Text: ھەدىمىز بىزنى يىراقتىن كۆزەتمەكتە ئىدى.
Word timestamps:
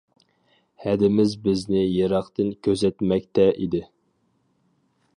ھەدىمىز 0.85 1.35
بىزنى 1.49 1.83
يىراقتىن 1.83 2.51
كۆزەتمەكتە 2.69 3.49
ئىدى. 3.55 3.87